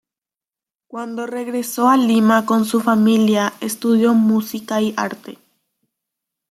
Cuando 0.87 1.27
regresó 1.27 1.87
a 1.87 1.95
Lima 1.95 2.47
con 2.47 2.65
su 2.65 2.81
familia 2.81 3.53
estudió 3.61 4.15
música 4.15 4.81
y 4.81 4.95
arte. 4.97 5.37